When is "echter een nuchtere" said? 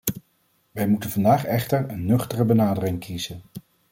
1.45-2.45